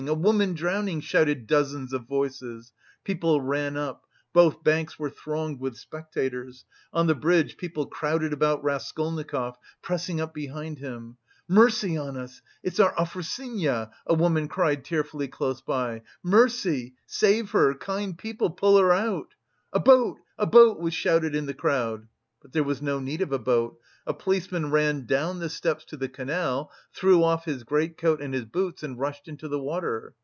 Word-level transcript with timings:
A 0.07 0.15
woman 0.15 0.55
drowning!" 0.55 0.99
shouted 0.99 1.45
dozens 1.45 1.93
of 1.93 2.07
voices; 2.07 2.73
people 3.03 3.39
ran 3.39 3.77
up, 3.77 4.07
both 4.33 4.63
banks 4.63 4.97
were 4.97 5.11
thronged 5.11 5.59
with 5.59 5.77
spectators, 5.77 6.65
on 6.91 7.05
the 7.05 7.13
bridge 7.13 7.55
people 7.55 7.85
crowded 7.85 8.33
about 8.33 8.63
Raskolnikov, 8.63 9.57
pressing 9.83 10.19
up 10.19 10.33
behind 10.33 10.79
him. 10.79 11.17
"Mercy 11.47 11.97
on 11.99 12.17
it! 12.17 12.31
it's 12.63 12.79
our 12.79 12.95
Afrosinya!" 12.95 13.91
a 14.07 14.15
woman 14.15 14.47
cried 14.47 14.83
tearfully 14.83 15.27
close 15.27 15.61
by. 15.61 16.01
"Mercy! 16.23 16.95
save 17.05 17.51
her! 17.51 17.75
kind 17.75 18.17
people, 18.17 18.49
pull 18.49 18.79
her 18.79 18.91
out!" 18.91 19.35
"A 19.71 19.79
boat, 19.79 20.17
a 20.35 20.47
boat" 20.47 20.79
was 20.79 20.95
shouted 20.95 21.35
in 21.35 21.45
the 21.45 21.53
crowd. 21.53 22.07
But 22.41 22.53
there 22.53 22.63
was 22.63 22.81
no 22.81 22.99
need 22.99 23.21
of 23.21 23.31
a 23.31 23.37
boat; 23.37 23.79
a 24.07 24.15
policeman 24.15 24.71
ran 24.71 25.05
down 25.05 25.37
the 25.37 25.47
steps 25.47 25.85
to 25.85 25.95
the 25.97 26.09
canal, 26.09 26.71
threw 26.91 27.23
off 27.23 27.45
his 27.45 27.63
great 27.63 27.95
coat 27.99 28.19
and 28.19 28.33
his 28.33 28.45
boots 28.45 28.81
and 28.81 28.97
rushed 28.97 29.27
into 29.27 29.47
the 29.47 29.59
water. 29.59 30.15